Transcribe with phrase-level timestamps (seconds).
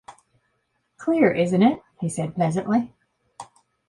[0.97, 2.91] “Clear, isn’t it?” he said pleasantly.